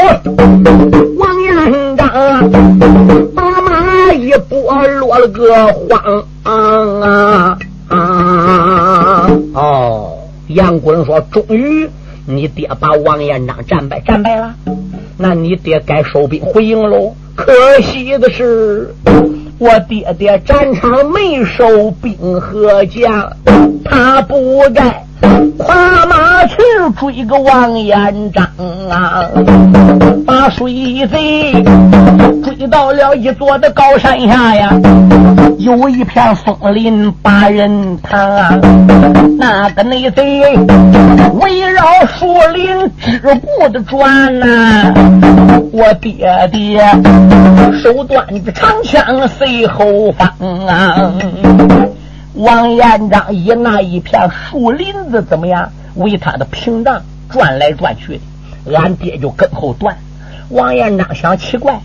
[1.17, 2.09] 王延章
[3.35, 7.57] 把马一拨，落了个荒啊
[7.89, 9.29] 啊！
[9.53, 11.89] 哦，杨棍说：“终于，
[12.27, 14.53] 你爹把王延章战败，战败了，
[15.17, 17.15] 那你爹该收兵回营喽。
[17.35, 18.93] 可惜的是。”
[19.59, 23.27] 我爹爹战场没收兵和将，
[23.83, 25.03] 他不该
[25.57, 26.55] 跨马去
[26.99, 28.45] 追个王延章
[28.87, 29.27] 啊！
[30.27, 31.53] 把水贼
[32.43, 34.69] 追到了一座的高山下呀，
[35.57, 38.59] 有一片松林把人躺，
[39.37, 40.41] 那个内贼
[41.39, 44.93] 围绕树林止步的转呐，
[45.71, 46.83] 我爹爹
[47.81, 49.27] 手端着长枪。
[49.27, 50.27] 随后方
[50.67, 51.11] 啊，
[52.33, 58.19] 王延章以那一片树林子怎么样为他的屏障转来转去
[58.65, 59.97] 的，俺爹就跟后断。
[60.49, 61.79] 王延章想奇怪，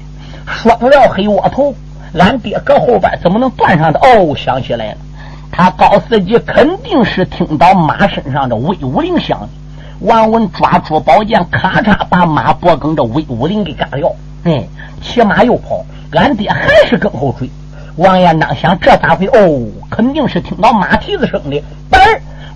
[0.46, 1.74] 双料黑窝头，
[2.14, 3.98] 俺爹搁后边怎么能断上的？
[4.00, 4.96] 哦，想起来了，
[5.50, 9.48] 他高司机肯定是听到马身上的威武铃响。
[10.00, 14.10] 王文抓住宝剑，咔嚓把马脖梗这威武铃给干掉。
[14.44, 14.62] 哎，
[15.00, 15.84] 骑马又跑。
[16.12, 17.48] 俺爹还是跟后追，
[17.96, 19.26] 王延章想这咋回？
[19.28, 21.62] 哦，肯定是听到马蹄子声的。
[21.88, 21.98] 本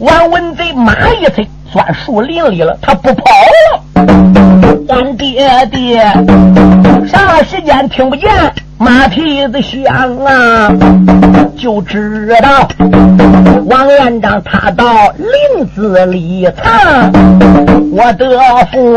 [0.00, 3.82] 王文贼马一踩钻树林里了，他不跑了。
[4.88, 6.02] 俺爹爹
[7.08, 8.28] 啥时间听不见？
[8.78, 10.70] 马蹄子响啊，
[11.56, 12.68] 就知道
[13.64, 14.84] 王院长他到
[15.16, 17.10] 林子里藏。
[17.90, 18.38] 我德
[18.70, 18.94] 福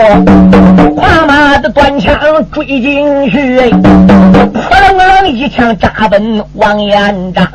[0.95, 2.13] 跨马的端枪
[2.51, 7.47] 追进去，扑棱棱一枪扎奔王院长。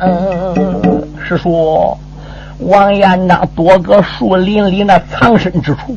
[1.23, 1.95] 是说
[2.59, 5.95] 王院长躲个树林里那藏身之处，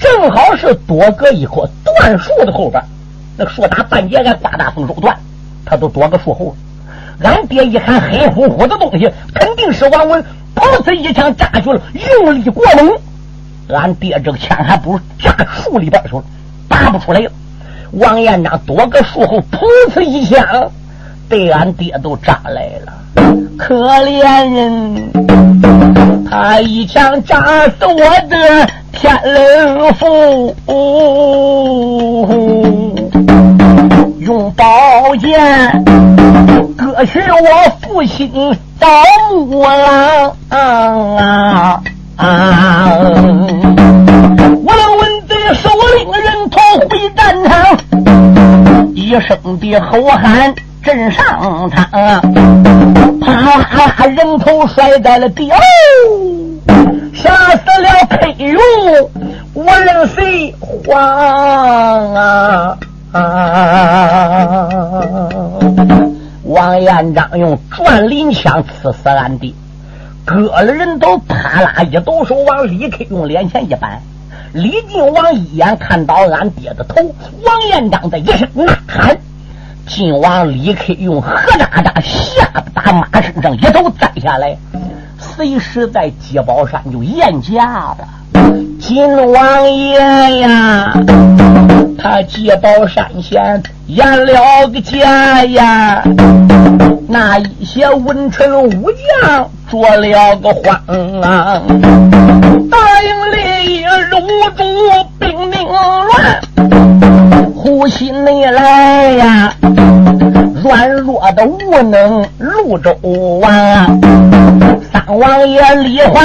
[0.00, 2.82] 正好是躲个一棵断树的后边。
[3.36, 5.16] 那树打半截，俺刮大风手断。
[5.64, 6.54] 他都躲个树后，
[7.22, 11.80] 俺爹一看黑乎乎的东西，肯定是王文，噗呲一枪扎去了，
[12.22, 12.92] 用力过猛，
[13.68, 16.22] 俺爹这个枪还不如扎树里边去了，
[16.68, 17.30] 拔不出来了。
[17.92, 19.60] 王延章躲个树后，噗
[19.92, 20.70] 呲一枪，
[21.28, 22.92] 被俺爹都扎来了。
[23.58, 25.12] 可怜人，
[26.30, 30.54] 他一枪扎死我的天人父。
[34.30, 34.64] 用宝
[35.16, 35.82] 剑
[36.76, 38.30] 割去我父亲
[38.78, 38.86] 盗
[39.28, 41.82] 墓郎啊
[42.14, 42.90] 啊！
[42.96, 47.76] 我能问贼首领人头回战场，
[48.94, 52.20] 一声的吼喊震上膛，
[53.20, 55.56] 啪啦人头摔在了地，哦，
[57.12, 58.60] 吓死了佩勇，
[59.54, 60.54] 无论谁
[60.86, 62.78] 慌啊！
[63.12, 64.68] 啊！
[66.44, 69.52] 王延章用转林枪刺死俺爹，
[70.24, 74.00] 割了人都，啪啦一抖手往李克用脸前一扳。
[74.52, 76.96] 李靖王一眼看到俺爹的头，
[77.44, 79.16] 王延章的一声呐喊，
[79.86, 84.56] 靖王李克用何渣渣下打马身上一头栽下来，
[85.18, 87.98] 随时在鸡宝山就咽家了。
[88.80, 90.92] 金王爷呀！
[91.98, 96.02] 他借宝山前演了个假呀，
[97.06, 98.90] 那一些文臣武
[99.20, 100.74] 将着了个慌
[101.20, 101.60] 啊，
[102.70, 104.18] 大营里入
[104.56, 104.64] 住
[105.18, 106.40] 兵命乱，
[107.54, 109.52] 呼吸内来呀，
[110.64, 112.96] 软弱的无能潞州
[113.46, 113.86] 啊，
[114.90, 116.24] 三王爷李环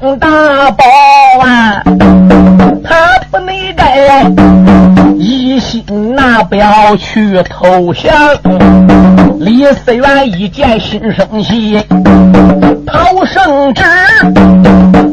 [0.00, 0.28] 登大
[0.72, 0.84] 宝
[1.40, 1.82] 啊，
[2.84, 4.24] 他不内该。
[5.18, 8.12] 一心拿表去投降，
[9.38, 11.80] 李思源一见心生气，
[12.86, 13.82] 逃圣旨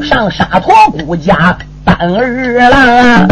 [0.01, 0.73] 上沙陀
[1.05, 3.27] 姑家担儿郎，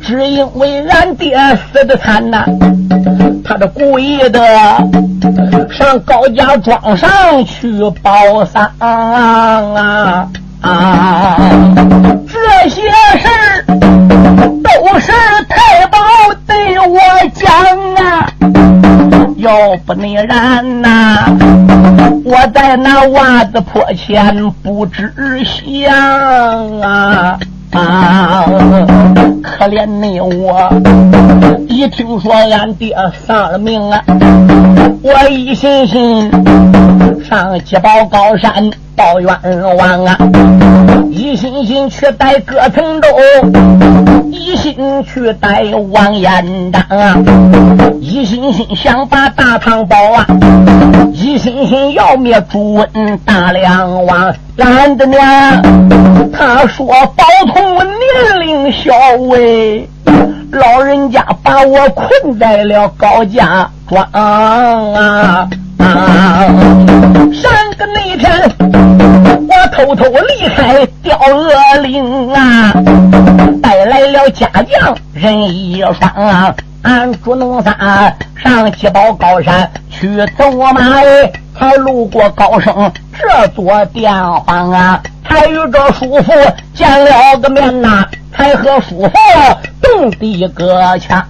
[0.00, 1.36] 只因为俺爹
[1.72, 2.44] 死的惨呐，
[3.44, 4.40] 他这故意的
[5.70, 10.28] 上高家庄上去报丧啊
[10.60, 11.36] 啊！
[12.26, 12.82] 这些
[13.18, 15.12] 事都是
[15.48, 15.98] 太保
[16.46, 16.98] 对我
[17.34, 17.50] 讲
[17.94, 18.26] 啊，
[19.36, 21.24] 要不你然呐，
[22.24, 25.12] 我在那袜子坡前不知
[25.44, 27.38] 香啊
[27.72, 28.44] 啊！
[29.42, 30.70] 可怜你我，
[31.68, 34.02] 一听说俺爹丧了命啊，
[35.02, 36.30] 我一心心
[37.24, 39.30] 上七宝高山报冤
[39.76, 40.18] 枉啊！
[41.10, 43.08] 一心心去带葛藤州，
[44.30, 47.16] 一心去带王延章啊！
[48.00, 50.26] 一心心想把大唐保啊！
[51.12, 55.16] 一心心要灭朱温大梁王，懒得呢。
[56.32, 58.92] 他说宝通年龄小
[59.28, 59.88] 喂，
[60.52, 65.48] 老人家把我困在了高家庄啊！
[67.32, 68.42] 上个那天，
[69.48, 72.72] 我偷偷离开吊鹅岭啊，
[73.62, 77.74] 带来了家将人一双啊，俺朱能三
[78.36, 86.32] 上七宝高山去走马哎，才路过高升这座殿皇啊，才与这叔父
[86.74, 89.12] 见了个面呐，才和叔父
[89.82, 91.24] 动地歌枪，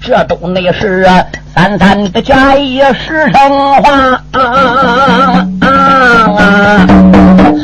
[0.00, 1.06] 这都那是。
[1.54, 5.46] 三三的假意实成话，啊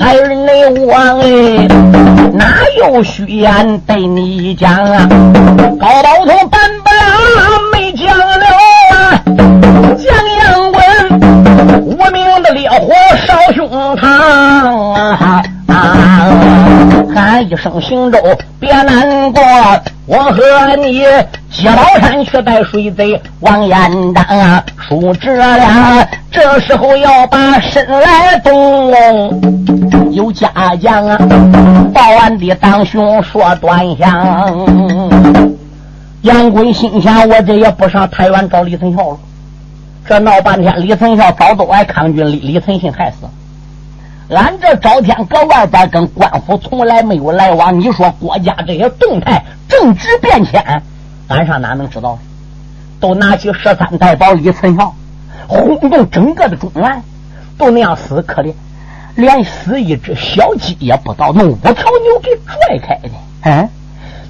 [0.01, 1.67] 孩儿内王哎，
[2.33, 2.45] 哪
[2.79, 5.09] 有虚言对你讲啊？
[5.81, 6.49] 高宝通
[17.51, 18.19] 一声行舟，
[18.61, 19.43] 别难过，
[20.07, 21.01] 我和你
[21.51, 30.49] 接宝山去带水贼王延章啊，叔侄俩这时候要把身来动，有家
[30.81, 31.19] 将啊，
[31.93, 35.49] 报案的当兄说端详。
[36.23, 39.19] 杨贵心想，我这也不上太原找李存孝了，
[40.07, 43.31] 这闹半天，李存孝早都挨抗军李李存信害死了。
[44.31, 50.83] 俺这朝天搁外边跟官府从来没有来往，你说国家这些动态、政治变迁，
[51.27, 52.17] 俺上哪能知道？
[53.01, 54.95] 都拿起十三太保李存孝，
[55.49, 57.03] 轰动整个的中原，
[57.59, 58.53] 都那样死，可怜，
[59.17, 63.09] 连死一只小鸡也不到，弄五条牛给拽开的。
[63.43, 63.69] 嗯，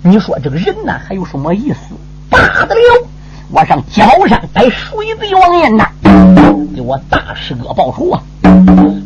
[0.03, 1.95] 你说这个人呐，还有什么意思？
[2.31, 3.07] 大得了，
[3.51, 5.85] 我上焦山逮水贼王爷呐，
[6.75, 8.23] 给我大师哥报仇啊！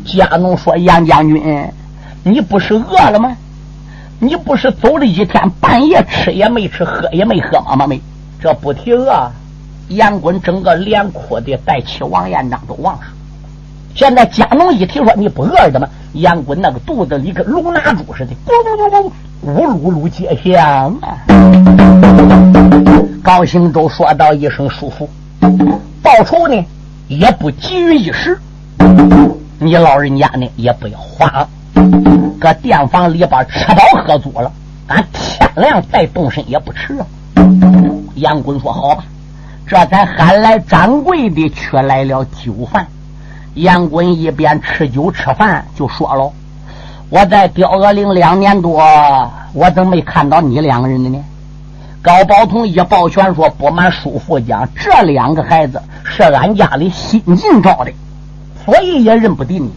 [0.04, 1.42] 家奴说：“杨将军，
[2.22, 3.36] 你不是饿了吗？
[4.20, 7.86] 你不是走了一天，半夜吃也没吃，喝也没喝吗？
[7.86, 8.00] 没，
[8.40, 9.30] 这不提饿，
[9.88, 13.02] 杨棍整个脸哭的带起王延章都忘了。
[13.94, 15.88] 现在家奴一提说你不饿的吗？
[16.14, 19.10] 杨棍那个肚子里跟龙拿猪似的，咕噜噜噜，
[19.42, 21.18] 呜噜噜接响啊！
[23.22, 25.08] 高兴都说道一声舒服，
[26.02, 26.64] 报仇呢
[27.08, 28.38] 也不急于一时。”
[29.58, 31.48] 你老人家呢也不要慌，
[32.40, 34.50] 搁店房里边吃饱喝足了，
[34.88, 37.06] 俺天亮再动身也不迟啊。
[38.16, 39.04] 杨棍说：“好吧。”
[39.66, 42.86] 这才喊来掌柜的，取来了酒饭。
[43.54, 46.30] 杨棍一边吃酒吃饭，就说了
[47.08, 48.82] ：“我在刁鹅岭两年多，
[49.52, 51.18] 我怎么没看到你两个人的呢？”
[52.02, 57.92] 高宝通一抱拳说：“不瞒叔父讲，这两个孩子是俺家里新进招的。”
[58.64, 59.70] 所以也认不得你。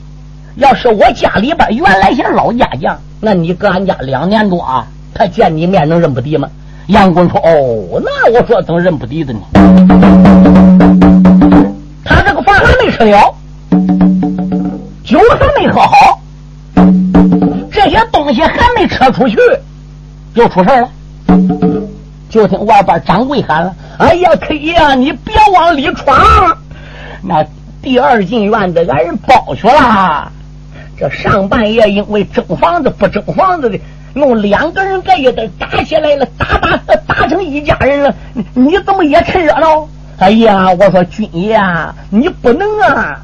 [0.56, 6.50] 要是我家里边原来些老家将，那你搁俺家两年多啊，他见你面能认不得吗？
[6.88, 9.40] 杨棍说：“哦，那我说怎么认不得的呢？
[12.06, 13.36] 他这个饭还没吃了，
[15.04, 16.20] 酒还没喝好，
[17.70, 19.38] 这些东西还没吃出去，
[20.34, 20.90] 就出事了。
[22.30, 26.18] 就听外边掌柜喊了：‘哎呀可以呀，你别往里闯！’
[27.22, 27.46] 那。”
[27.88, 30.30] 第二进院子，俺人包去了。
[31.00, 33.80] 这上半夜因为争房子不争房子的，
[34.14, 38.14] 弄两个人在一堆打起来了，打打打成一家人了。
[38.54, 39.88] 你怎么也趁热闹？
[40.18, 41.58] 哎呀，我说军爷，
[42.10, 43.22] 你不能啊！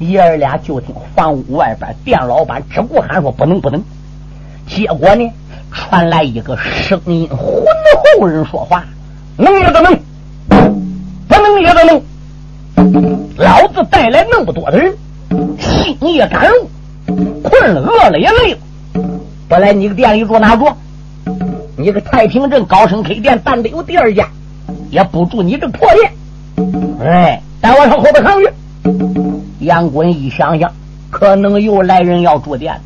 [0.00, 3.80] 爷儿俩就听房屋外边店老板只顾喊说不能不能。
[4.66, 5.30] 结果呢，
[5.70, 7.64] 传来一个声音浑
[8.18, 8.84] 厚人说话：
[9.36, 9.96] 能也得能，
[10.48, 12.02] 不能也得能。
[13.36, 14.94] 老子带来那么多的人，
[15.58, 16.70] 心也赶路，
[17.42, 18.58] 困了饿了也累了。
[19.48, 20.66] 本来你个店里住哪住？
[21.76, 24.28] 你个太平镇高升 K 店，但得有第二家，
[24.90, 26.12] 也不住你这破店。
[27.00, 28.50] 哎，带我上后边看去。
[29.60, 30.72] 杨滚一想想，
[31.10, 32.80] 可能又来人要住店。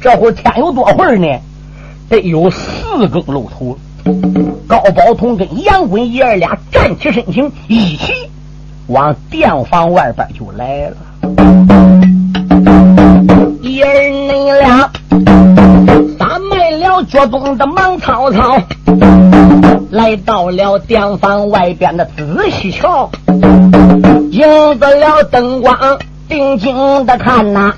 [0.00, 1.26] 这会儿天有多会儿呢？
[2.08, 3.76] 得有四更露头。
[4.68, 8.12] 高宝通跟杨滚爷儿俩站起身形，一起。
[8.88, 10.96] 往店房外边就来了，
[13.60, 14.90] 爷儿恁俩
[16.16, 18.56] 撒卖了脚中的忙曹操，
[19.90, 23.10] 来到了店房外边的仔细瞧，
[24.30, 25.76] 迎着了灯光
[26.28, 27.72] 定睛的看呐，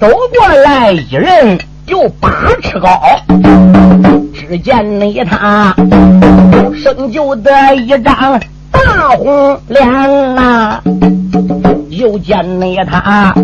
[0.00, 2.30] 走过来一人有八
[2.62, 2.88] 尺高，
[4.32, 5.74] 只见那他
[6.74, 8.40] 生就的一张
[8.96, 10.80] 大红脸呐，
[11.90, 13.34] 又见那他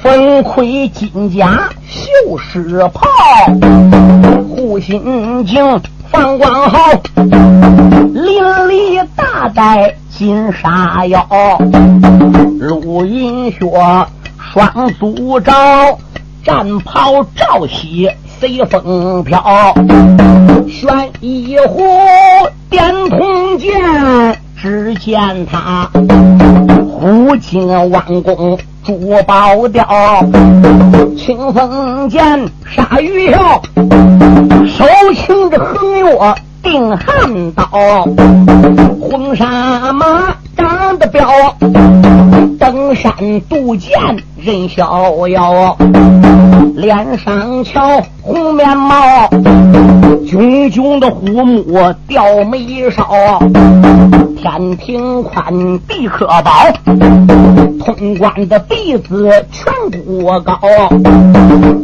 [0.00, 3.02] 粉盔金甲绣狮袍，
[4.48, 6.78] 护心镜放光好，
[7.16, 11.26] 淋漓大戴金沙腰，
[12.60, 13.58] 陆云雪
[14.52, 15.52] 双足招，
[16.44, 19.74] 战袍罩膝随风飘，
[20.68, 21.82] 悬一壶
[22.70, 23.72] 点铜剑，
[24.64, 25.90] 只见他
[26.88, 29.86] 虎金弯弓珠宝雕，
[31.18, 33.60] 清风剑杀鱼啸，
[34.66, 37.66] 手擎着横月定汉刀，
[39.02, 41.28] 婚纱马长得彪，
[42.58, 43.12] 登山
[43.50, 45.76] 渡涧人逍遥，
[46.74, 49.28] 脸上瞧红面毛，
[50.26, 53.38] 炯炯的虎目吊眉梢，
[54.36, 56.50] 天庭宽地可薄，
[57.84, 60.58] 通关的鼻子全不高，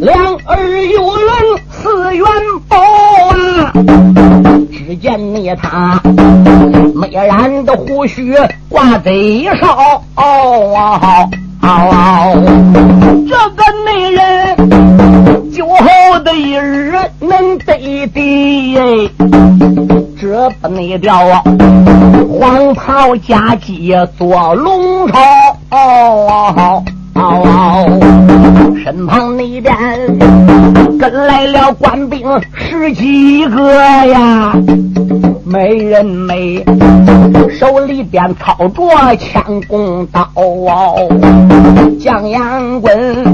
[0.00, 1.32] 两耳有轮
[1.70, 2.26] 四元
[2.68, 2.76] 宝
[3.30, 3.72] 啊！
[4.72, 6.00] 只见你他
[6.94, 8.34] 美髯的胡须
[8.68, 11.06] 挂嘴梢，哦
[13.28, 14.49] 这个内人
[16.40, 19.10] 一日能得的，
[20.18, 21.42] 这不内调啊！
[22.40, 25.20] 黄袍加鸡做龙袍，
[25.70, 26.82] 哦
[28.82, 29.76] 身旁那边
[30.98, 33.74] 跟来了官兵十几个
[34.06, 34.54] 呀，
[35.44, 36.64] 每人每
[37.58, 40.28] 手里边操着枪弓刀，
[41.98, 43.24] 将阳棍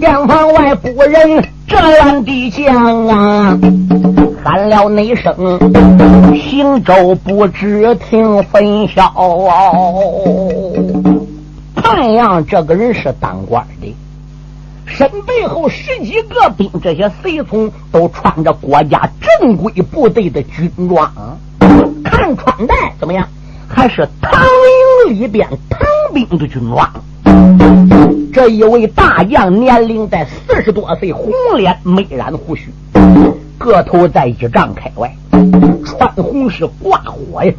[0.00, 3.58] 边防外不人这样的将啊，
[4.42, 5.34] 喊了那声
[6.34, 9.12] 行舟不知听分晓。
[11.76, 13.94] 看样这个人是当官的，
[14.96, 21.12] 身背后十几个兵，这些随从都穿着国家正规部队的军装，
[22.04, 23.26] 看穿戴怎么样？
[23.66, 24.40] 还是唐
[25.08, 25.80] 营里边唐
[26.14, 26.88] 兵的军装。
[28.32, 32.70] 这一位大将年龄在四十多岁，红脸没染胡须，
[33.58, 35.12] 个头在一丈开外，
[35.84, 37.52] 穿红是挂火呀。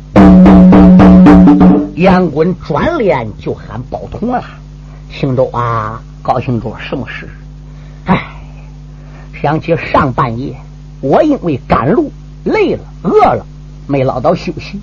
[1.95, 4.41] 杨棍转脸就喊包同了，
[5.11, 7.29] 青州啊，高兴着什么事？
[8.05, 8.19] 唉，
[9.39, 10.55] 想起上半夜
[10.99, 12.11] 我因为赶路
[12.43, 13.45] 累了饿了，
[13.85, 14.81] 没捞到休息，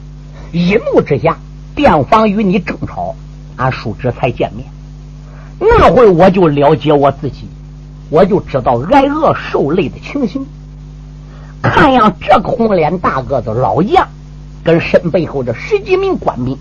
[0.53, 1.37] 一怒之下
[1.75, 3.17] 电访与你争吵，
[3.57, 4.65] 俺叔侄才见面。
[5.59, 7.49] 那会我就了解我自己，
[8.09, 10.47] 我就知道挨饿受累的情形。
[11.61, 14.07] 看样这个红脸大个子老将，
[14.63, 16.57] 跟身背后这十几名官兵。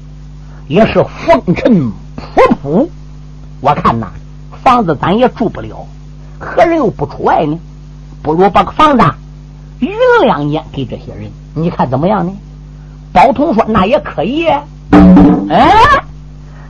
[0.68, 2.90] 也是风尘仆仆，
[3.60, 4.12] 我看呐，
[4.64, 5.88] 房子咱也住不了，
[6.40, 7.58] 何人又不出外呢？
[8.24, 9.04] 不如把个房子
[9.80, 9.92] 匀
[10.24, 12.32] 两年给这些人，你看怎么样呢？
[13.12, 14.48] 包同说那也可以。
[15.50, 15.74] 哎，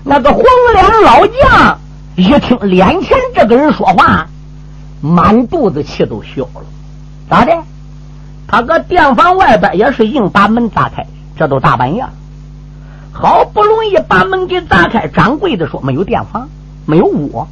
[0.04, 0.42] 那个黄
[0.74, 1.78] 脸老将
[2.16, 4.28] 一听脸前这个人说话，
[5.02, 6.64] 满肚子气都消了。
[7.30, 7.52] 咋的？
[8.48, 11.06] 他搁店房外边也是硬把门打开，
[11.38, 12.10] 这都大半夜了。
[13.12, 16.50] 好不容易把门给砸开，掌柜的说：“没有电房，
[16.86, 17.46] 没有屋。”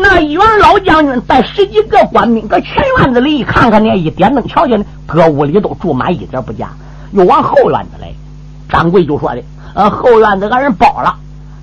[0.00, 6.70] 那袁老将军带十几个官兵搁前院子里一看看呢，一点灯瞧见呢，搁屋里都住满，一点不假。
[7.12, 8.12] 又往后院子来，
[8.68, 9.42] 掌柜就说的
[9.74, 11.14] ：“呃，后院子俺人包了，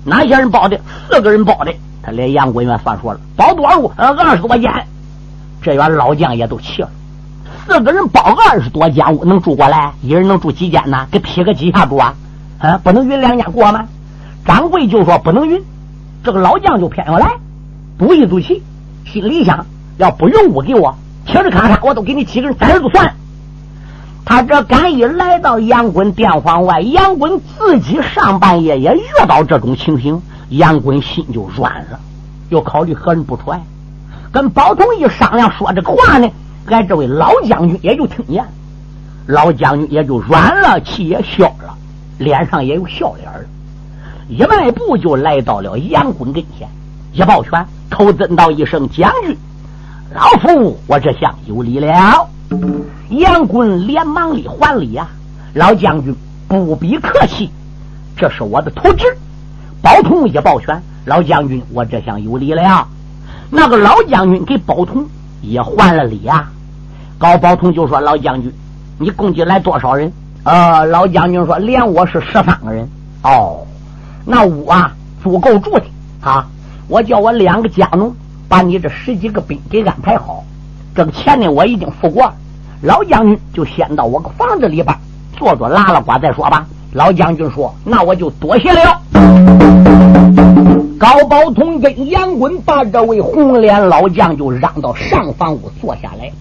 [0.04, 0.78] 哪些人包的？
[1.08, 1.72] 四个人包的。
[2.02, 3.90] 他连杨官员算说了，包多少屋？
[3.96, 4.70] 呃，二十多间。
[5.62, 6.90] 这员老将也都气了，
[7.66, 9.92] 四个人包二十多间屋，能住过来？
[10.02, 11.06] 一人能住几间呢？
[11.10, 12.14] 给劈个几下住啊？”
[12.58, 13.86] 啊，不能匀两家过吗？
[14.44, 15.62] 掌柜就说不能匀，
[16.24, 17.32] 这个老将就偏要来，
[17.98, 18.62] 赌一赌气，
[19.04, 19.64] 心里想：
[19.96, 20.94] 要不匀屋给我，
[21.26, 23.14] 嘁哩咔嚓，我都给你几个人宰了就算。
[24.24, 30.20] 他这敢一来到杨棍店房外，杨棍自己上半夜也遇到这种情形，
[30.50, 32.00] 杨棍心就软了，
[32.50, 33.62] 又考虑何人不出来，
[34.30, 36.28] 跟包同一商量说这个话呢，
[36.66, 38.44] 俺这位老将军也就听见，
[39.26, 41.74] 老将军也就软了，气也消了。
[42.18, 43.46] 脸上也有笑脸儿，
[44.28, 46.66] 一迈步就来到了杨棍跟前，
[47.12, 49.36] 一抱拳，口尊道一声：“将军，
[50.12, 52.28] 老夫我这厢有礼了。”
[53.10, 55.08] 杨棍连忙里还礼呀
[55.54, 56.14] ：“老将军
[56.48, 57.50] 不必客气，
[58.16, 59.04] 这是我的徒侄，
[59.80, 62.86] 宝通也抱拳：“老将军，我这厢有礼了。”
[63.50, 65.06] 那个老将军给宝通
[65.40, 66.48] 也还了礼呀。
[67.18, 68.52] 高宝通就说：“老将军，
[68.98, 70.12] 你共计来多少人？”
[70.44, 72.88] 呃，老将军说：“连我是十三个人。”
[73.22, 73.66] 哦，
[74.24, 75.82] 那屋啊足够住的
[76.20, 76.46] 啊！
[76.88, 78.14] 我叫我两个家奴
[78.48, 80.44] 把你这十几个兵给安排好。
[80.94, 82.34] 这个钱呢，我已经付过了。
[82.82, 84.96] 老将军就先到我个房子里边
[85.36, 86.66] 坐坐拉拉呱再说吧。
[86.92, 89.00] 老将军说：“那我就多谢了。”
[90.98, 96.32] 高宝通跟杨棍把这位红脸老将就让到上房屋坐下来。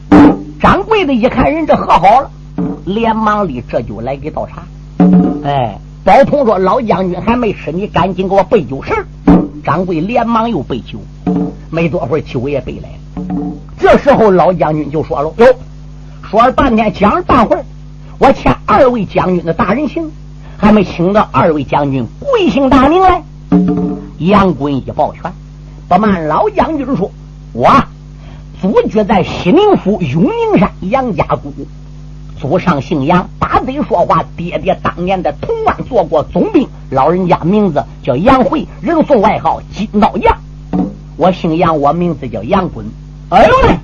[0.61, 2.29] 掌柜的一看人这喝好了，
[2.85, 4.61] 连忙里这就来给倒茶。
[5.43, 8.93] 哎，宝通说：“老将军还没吃，你赶紧给我备酒食。”
[9.65, 10.99] 掌柜连忙又备酒，
[11.71, 13.25] 没多会儿酒也备来了。
[13.79, 15.45] 这时候老将军就说了：“哟，
[16.29, 17.65] 说了半天讲了半会儿，
[18.19, 20.11] 我欠二位将军的大人情。”
[20.57, 23.21] 还没请到二位将军贵姓大名来？
[24.19, 25.33] 杨滚一抱拳，
[25.89, 27.11] 不瞒老将军说，
[27.51, 27.69] 我
[28.61, 31.51] 祖居在西宁府永宁山杨家谷，
[32.39, 34.23] 祖上姓杨，把嘴说话。
[34.35, 40.37] 爹爹当年在潼关做过总兵，老人家名字叫杨辉，人送外号金刀杨。
[41.17, 42.85] 我姓杨，我名字叫杨滚。
[43.29, 43.75] 哎呦喂！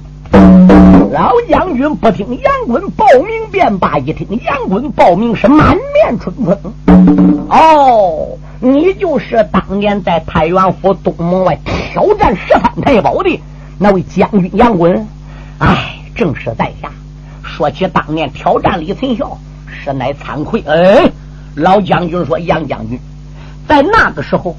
[1.12, 7.48] 老将军不听杨滚报名便罢，一听杨滚报名是满面春风。
[7.50, 13.40] 哦，你就是当年在太原府东门外挑战十三太保的
[13.78, 15.08] 那位将军杨棍。
[15.60, 16.90] 哎，正是在下。
[17.62, 19.38] 说起当年挑战李存孝，
[19.68, 20.64] 实乃惭愧。
[20.66, 21.08] 哎，
[21.54, 23.00] 老将军说杨将军，
[23.68, 24.56] 在那个时候，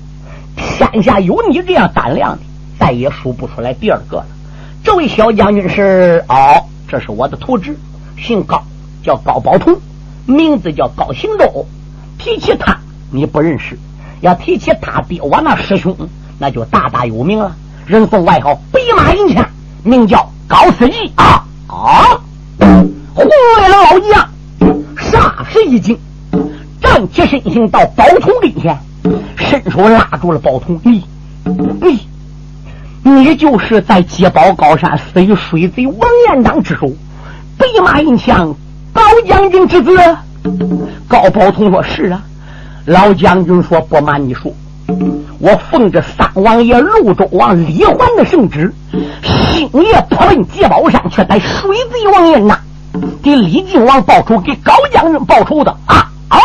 [0.54, 2.38] 天下有你这样胆量的，
[2.78, 4.26] 再也数不出来第二个了。
[4.84, 7.76] 这位小将军是哦，这是我的徒侄，
[8.16, 8.62] 姓高，
[9.02, 9.76] 叫高宝通，
[10.24, 11.66] 名字叫高行周。
[12.18, 12.78] 提起他，
[13.10, 13.74] 你不认识；
[14.20, 15.96] 要提起他爹，我那师兄，
[16.38, 17.56] 那就大大有名了。
[17.84, 19.44] 人送外号“白马银枪”，
[19.82, 22.20] 名叫高思义啊啊！
[23.14, 24.30] 红脸老将
[24.96, 25.98] 霎时一惊，
[26.80, 28.78] 站起身形到宝通跟前，
[29.36, 31.04] 伸手拉住了宝通，你
[31.80, 32.08] 你。
[33.04, 35.98] 你就是在接宝高山死于水贼王
[36.28, 36.88] 延章之手，
[37.58, 38.54] 白马银枪
[38.92, 39.90] 高将军之子。
[41.08, 42.22] 高宝通说：“是啊。”
[42.86, 44.54] 老将军说：“不瞒你说，
[45.38, 48.72] 我奉着三王爷潞州王李环的圣旨，
[49.22, 52.58] 星夜破奔接宝山，却在水贼王延那
[53.22, 56.38] 给李靖王报仇，给高将军报仇的啊啊！”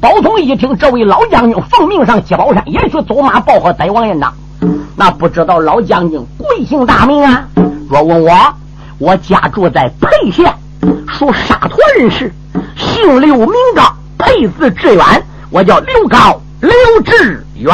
[0.00, 4.32] 包通一听，这位老将军奉命上鸡宝山，也去走马报和逮王延章。
[4.96, 7.44] 那不知道老将军贵姓大名啊？
[7.88, 8.32] 若问我，
[8.98, 10.52] 我家住在沛县，
[11.08, 12.32] 属沙陀人士，
[12.76, 13.82] 姓刘名高，
[14.18, 15.04] 沛字志远，
[15.50, 16.70] 我叫刘高刘
[17.04, 17.72] 志远。